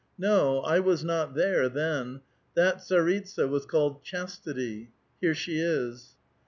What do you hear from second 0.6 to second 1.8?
I was not there,